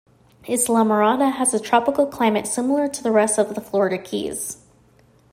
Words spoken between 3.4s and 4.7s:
the Florida Keys.